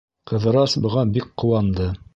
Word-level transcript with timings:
Ҡыҙырас 0.31 0.73
быға 0.87 1.05
бик 1.19 1.31
ҡыуанды. 1.43 1.95